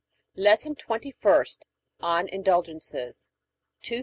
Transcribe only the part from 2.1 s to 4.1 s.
INDULGENCES 231.